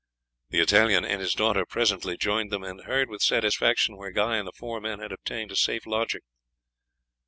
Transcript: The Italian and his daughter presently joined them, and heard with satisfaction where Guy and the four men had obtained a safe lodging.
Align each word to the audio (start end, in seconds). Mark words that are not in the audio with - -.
The 0.49 0.59
Italian 0.61 1.05
and 1.05 1.21
his 1.21 1.35
daughter 1.35 1.63
presently 1.63 2.17
joined 2.17 2.51
them, 2.51 2.63
and 2.63 2.85
heard 2.85 3.07
with 3.07 3.21
satisfaction 3.21 3.95
where 3.97 4.09
Guy 4.09 4.37
and 4.37 4.47
the 4.47 4.51
four 4.51 4.81
men 4.81 4.97
had 4.97 5.11
obtained 5.11 5.51
a 5.51 5.55
safe 5.55 5.85
lodging. 5.85 6.21